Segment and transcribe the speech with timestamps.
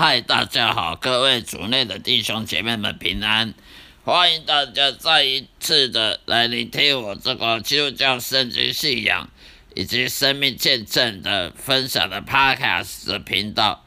[0.00, 3.52] 嗨，大家好，各位族内的弟兄姐妹们平安，
[4.04, 9.28] 欢迎大家再一次的来聆听我这个基督教圣经信仰
[9.74, 13.84] 以及生命见证的分享的 Podcast 的频道，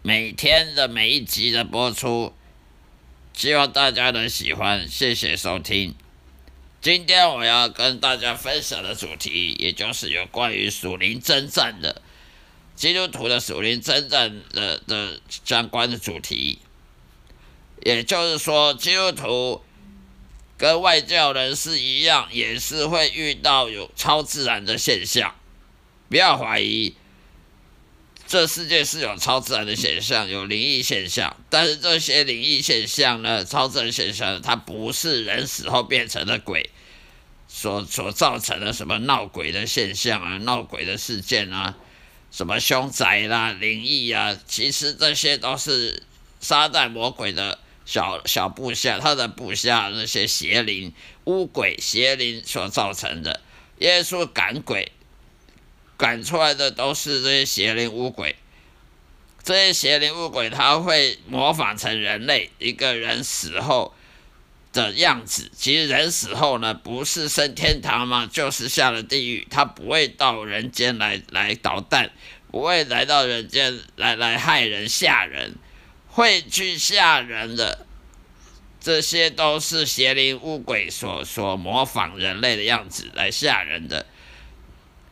[0.00, 2.32] 每天的每一集的播出，
[3.34, 5.94] 希望大家能喜欢，谢谢收听。
[6.80, 12.00] 今天我要跟大家分享的主题，也就是有关于属灵征战的。
[12.80, 16.58] 基督徒的属灵真正的的相关的主题，
[17.82, 19.60] 也就是说，基督徒
[20.56, 25.34] 跟外教人士一样，也是会遇到有超自然的现象。
[26.08, 26.94] 不要怀疑，
[28.26, 31.36] 这世界是有超自然的现象，有灵异现象。
[31.50, 36.70] 但是这些灵异现象呢，超自然现象，它不是人死后变成的鬼
[37.46, 41.76] 所所造成的什么闹鬼的现象啊，闹鬼的事件啊。
[42.30, 46.02] 什么凶宅啦、灵异啊，其实这些都是
[46.40, 50.92] 撒旦魔鬼的小小部下，他的部下那些邪灵、
[51.24, 53.40] 巫鬼、邪灵所造成的。
[53.78, 54.92] 耶稣赶鬼，
[55.96, 58.36] 赶出来的都是这些邪灵、巫鬼。
[59.42, 63.94] 这些邪灵、巫鬼，他会模仿成人类一个人死后
[64.72, 65.50] 的样子。
[65.54, 72.10] 其实人死后呢，不是升天堂嘛，就是下了地狱，他不会到人间来来捣蛋。
[72.52, 75.54] 不会来到人间来来害人吓人，
[76.08, 77.86] 会去吓人的，
[78.80, 84.04] 这些都是邪灵巫鬼所所模仿人类的样子来吓人的。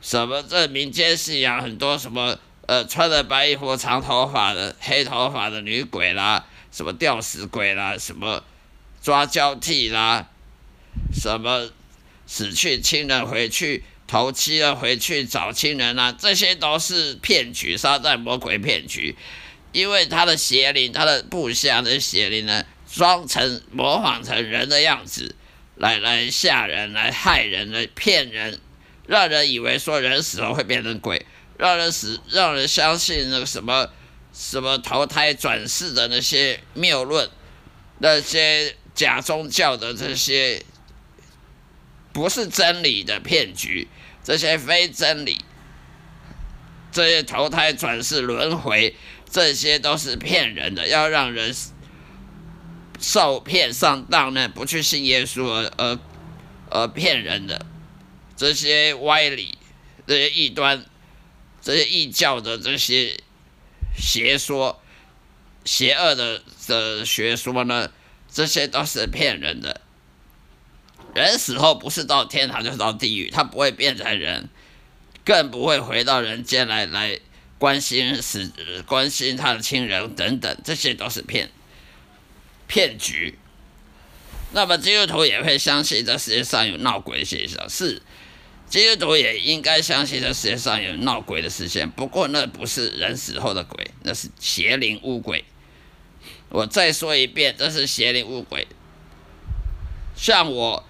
[0.00, 8.42] 什么这民间信仰很多什么呃穿着白衣服长头发的黑头发的女鬼啦，什么吊死鬼啦，什么
[9.02, 10.28] 抓交替啦，
[11.12, 11.70] 什么
[12.26, 13.84] 死去亲人回去。
[14.08, 19.16] 头七了回去找亲人啊，这些都是骗局，撒旦魔鬼骗局。
[19.72, 25.34] 因为他的邪灵，他的部下的邪灵呢，装成模仿成人的样子，
[25.74, 28.60] 来来吓人，来害人，来骗人，
[29.08, 31.26] 让人以为说人死了会变成鬼，
[31.58, 33.90] 让人死，让人相信那个什么
[34.32, 37.28] 什么投胎转世的那些谬论，
[37.98, 40.64] 那些假宗教的这些。
[42.12, 43.88] 不是真理的骗局，
[44.24, 45.44] 这些非真理，
[46.90, 48.96] 这些投胎转世轮回，
[49.30, 51.54] 这些都是骗人的，要让人
[52.98, 55.98] 受骗上当呢，不去信耶稣而而
[56.70, 57.66] 而骗人的
[58.34, 59.58] 这些歪理，
[60.06, 60.86] 这些异端，
[61.60, 63.20] 这些异教的这些
[63.94, 64.80] 邪说、
[65.66, 67.90] 邪恶的的学说呢，
[68.32, 69.80] 这些都是骗人的。
[71.14, 74.48] 人死后不是到天堂就是到地狱，他不会变成人，
[75.24, 77.18] 更不会回到人间来来
[77.58, 78.52] 关心死
[78.86, 81.50] 关心他的亲人等等，这些都是骗
[82.66, 83.38] 骗局。
[84.52, 88.02] 那么基督徒也会相信这世界上有闹鬼现象，是
[88.68, 91.90] 基督徒也应该相信这世界上有闹鬼的事件。
[91.90, 95.44] 不过那不是人死后的鬼，那是邪灵巫鬼。
[96.48, 98.66] 我再说一遍，这是邪灵巫鬼。
[100.16, 100.84] 像我。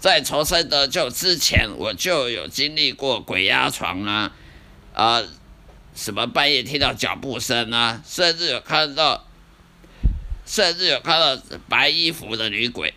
[0.00, 4.32] 在重生得救之前，我就有经历过鬼压床啊，
[4.94, 5.20] 啊，
[5.92, 9.26] 什么半夜听到脚步声啊，甚至有看到，
[10.46, 12.94] 甚至有看到白衣服的女鬼。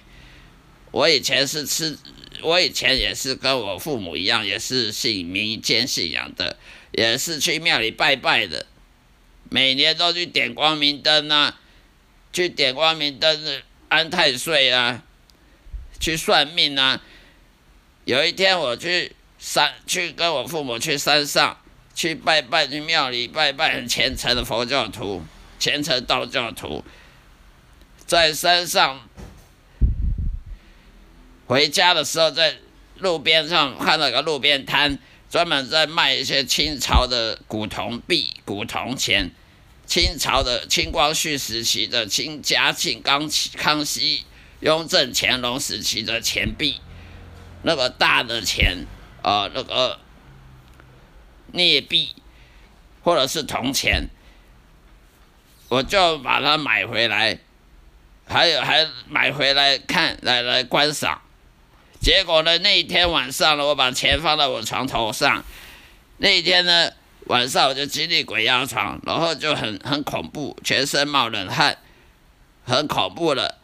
[0.92, 1.98] 我以前是吃，
[2.44, 6.58] 我以前也是跟我父母一样，也是信民间信仰的，
[6.92, 8.68] 也是去庙里拜拜的，
[9.50, 11.60] 每年都去点光明灯啊，
[12.34, 15.04] 去点光明灯安太岁啊。
[16.00, 17.00] 去算命啊！
[18.06, 21.56] 有一天我去山，去跟我父母去山上
[21.94, 25.24] 去拜拜，去庙里拜拜，虔诚的佛教徒、
[25.60, 26.84] 虔诚道教徒，
[28.08, 29.08] 在山上
[31.46, 32.56] 回家的时候，在
[32.98, 34.98] 路边上看到个路边摊，
[35.30, 39.30] 专门在卖一些清朝的古铜币、古铜钱，
[39.92, 44.24] 清朝的清光绪时期的清嘉庆、康康熙。
[44.62, 46.80] 雍正、乾隆时期的钱币，
[47.64, 48.86] 那个大的钱，
[49.24, 50.00] 啊，那个
[51.52, 52.16] 镍币，
[53.02, 54.08] 或者是铜钱，
[55.68, 57.40] 我就把它买回来，
[58.28, 61.20] 还有还买回来看，来来观赏。
[62.00, 65.44] 结果呢，那一天晚上呢，我把钱放在我床头上，
[66.18, 66.92] 那一天呢
[67.32, 71.78] 晚上我就经历鬼压床，然后就很很恐怖，全身冒冷汗，
[72.66, 73.58] 很恐怖了。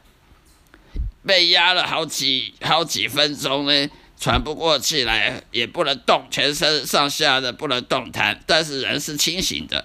[1.25, 9.83] 被压了好几好几分钟呢，喘不过气来，也不能动，全身上下的不能动弹，但是人是清醒的。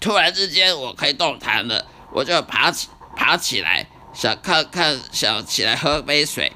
[0.00, 1.84] 突然之间我可以动弹了，
[2.14, 6.50] 我就爬起爬起来，想看看想起来喝杯水，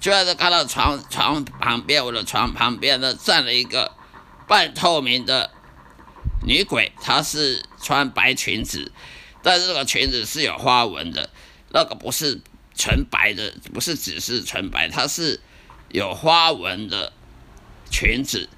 [0.00, 3.92] 居然是看到床床旁边我的床旁边呢站了一个
[4.46, 5.50] 半透明的
[6.46, 8.92] 女鬼，她是穿白裙子，
[9.42, 11.30] 但是这个裙子是有花纹的，
[11.70, 12.40] 那个不是
[12.76, 15.40] 纯白的，不是只是纯白，它是
[15.90, 17.12] 有花纹的
[17.90, 18.48] 裙子。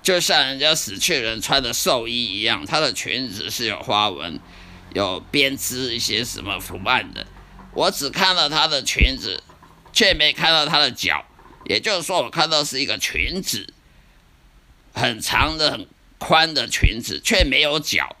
[0.00, 4.40] 就像人家死去人穿的寿衣一样，她的裙子是有花纹、
[4.94, 7.26] 有编织一些什么图案的。
[7.74, 9.42] 我只看到她的裙子，
[9.92, 11.24] 却没看到她的脚。
[11.66, 13.66] 也就是说，我看到是一个裙子，
[14.92, 15.86] 很长的、很
[16.18, 18.16] 宽的裙子，却没有脚。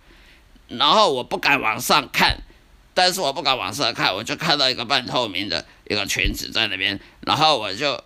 [0.68, 2.38] 然后我不敢往上看，
[2.94, 6.98] 但是我不敢往上看，我就看到一个半透明的一个裙子在那边。
[7.20, 8.02] 然后我就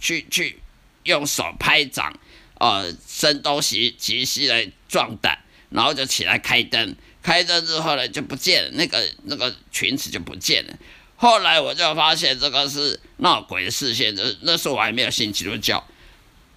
[0.00, 0.60] 去去
[1.04, 2.12] 用手拍掌。
[2.58, 5.36] 呃，声东西、急西来壮胆，
[5.70, 10.72] 然后就起来开灯，开灯之后呢就不见了，那个那个裙子就不见了。
[11.16, 15.84] 后来我就发现这个是闹鬼的视线，这那时候我还没有信基督教，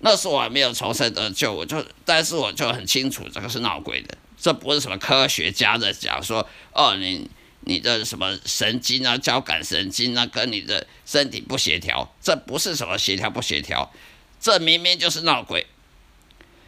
[0.08, 7.28] 那时我还没有重生得救，我就但是我就很清楚这个是闹鬼的，这不是什么科学家在讲说哦你
[7.62, 13.92] 你的什么神经啊交感神经啊跟你的身体不协调，这不是什么协调不协调，
[14.40, 15.66] 这明明就是闹鬼。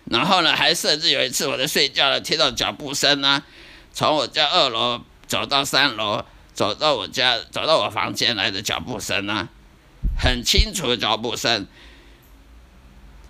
[0.06, 3.44] 然后呢，还甚至有一次我在睡觉了，听到脚步声呢，
[3.94, 6.26] 从我家二楼走到三楼，
[6.56, 9.48] 走到我家，走到我房间来的脚步声呢，
[10.20, 11.68] 很清楚的脚步声。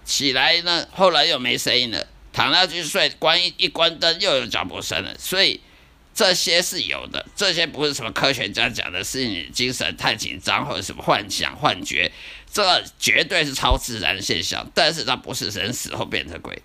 [0.07, 5.13] 起来呢，后来又没声音了，躺下去睡，关一一关灯又有脚步声了。
[5.19, 5.59] 所以
[6.15, 12.11] 这些是有的，这些不是什么科学家讲的，是你精神太紧张或者什么幻想、幻觉。
[12.51, 16.59] 这绝对是超自然现象，但是它不是人死后变成鬼，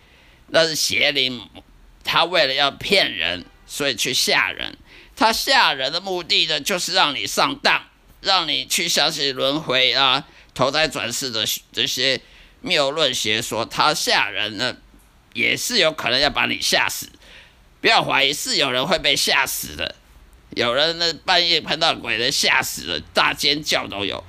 [0.47, 1.43] 那是邪灵，
[2.05, 4.79] 他为了要骗人，所以去吓人。
[5.17, 7.83] 他吓人的目的呢，就是让你上当，
[8.21, 10.25] 让你去相信轮回啊、
[10.55, 12.19] 投胎转世的这些
[12.62, 13.64] 谬论邪说。
[13.64, 14.76] 他吓人呢，
[15.35, 17.11] 也是有可能要把你吓死。
[17.81, 19.97] 不要怀疑，是有人会被吓死的，
[20.50, 24.25] 有人呢半夜碰到鬼人吓死了，大尖叫都有。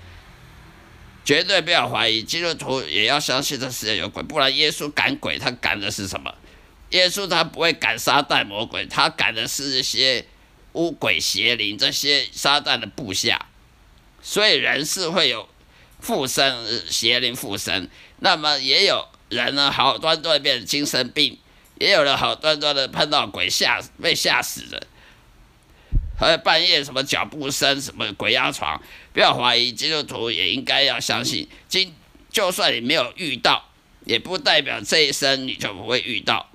[1.24, 6.34] 绝对不要怀疑，基督徒也要相信这世界有鬼，不然耶稣赶鬼，他赶的是什么？
[6.90, 10.26] 耶稣他不会赶撒旦魔鬼，他赶的是一些
[10.74, 13.48] 巫鬼邪灵，这些撒旦的部下。
[14.22, 15.48] 所以人是会有
[16.04, 17.90] 附身邪灵附身，
[18.20, 21.40] 那么也有人呢，好端端变成精神病，
[21.80, 24.86] 也有人好端端的碰到鬼吓被吓死的。
[26.20, 28.80] 还有半夜什么脚步声，什么鬼压床，
[29.14, 31.48] 不要怀疑，基督徒也应该要相信。
[31.68, 31.96] 今
[32.30, 33.70] 就算你没有遇到，
[34.06, 36.50] 也不代表这一生你就不会遇到。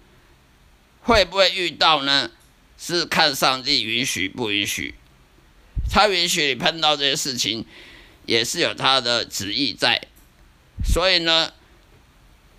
[1.01, 2.31] 会不会遇到呢？
[2.77, 4.95] 是看上帝允许不允许。
[5.91, 7.65] 他允许你碰到这些事情，
[8.29, 9.99] 也是有他的旨意在。
[10.85, 11.51] 所以呢，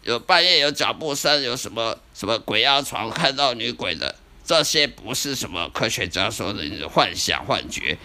[0.01, 4.15] 有半夜有脚步声，有什么什么鬼压床，看到女鬼的。
[4.43, 7.95] 这些不是什么科学家说的幻想、幻觉，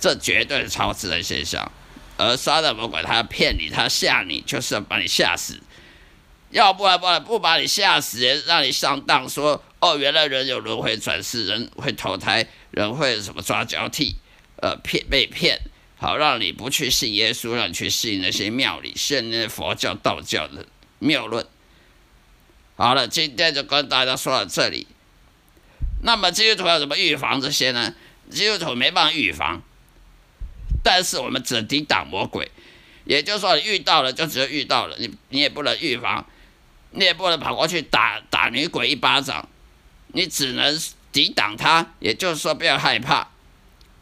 [0.00, 1.70] 这绝对是超自然现象。
[2.16, 5.60] 而撒旦魔鬼他骗你，他吓你，就是要把你吓死。
[6.50, 14.16] 要不然不然不把你吓死，让你上当，说哦，原来人有轮回转世，人会投胎，人会什么抓交替，
[14.60, 15.58] 呃，骗被骗，
[16.02, 20.66] 好让你不去信耶稣，让你去信那些庙里、信那些佛教、道教的
[20.98, 21.46] 谬论。
[22.74, 24.88] 好了，今天就跟大家说到这里。
[26.02, 27.94] 那么基督徒要怎么预防这些呢？
[28.28, 29.62] 基督徒没办法预防，
[30.82, 32.50] 但是我们只抵挡魔鬼。
[33.04, 36.26] 也就是说，遇到了就只有遇到了，你你也不能预防，
[36.90, 39.48] 你也不能跑过去打打女鬼一巴掌，
[40.08, 40.80] 你只能
[41.12, 41.94] 抵挡他。
[42.00, 43.28] 也就是说，不要害怕。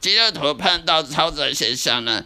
[0.00, 2.24] 基督徒碰到超自然现象呢，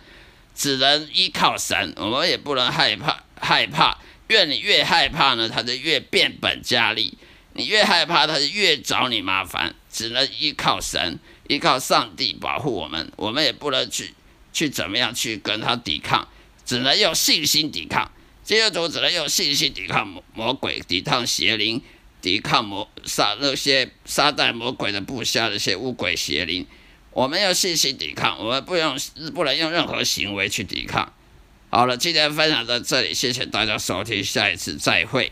[0.54, 3.98] 只能依靠神，我们也不能害怕害怕。
[4.28, 7.18] 越你越害怕呢，他就越变本加厉。
[7.52, 13.12] 你越害怕，他就越找你麻烦，只能依靠神，依靠上帝保护我们。
[13.16, 14.14] 我们也不能去
[14.52, 16.26] 去怎么样去跟他抵抗，
[16.64, 18.10] 只能用信心抵抗。
[18.42, 21.80] 基督徒只能用信心抵抗魔魔鬼，抵抗邪灵，
[22.20, 26.66] 抵抗魔杀那些撒旦魔鬼的部下那些污鬼邪灵。
[27.14, 28.98] 我们要信心抵抗，我们不用
[29.32, 31.12] 不能用任何行为去抵抗。
[31.70, 35.30] 好了，今天分享到这里，谢谢大家收听，下一次再会。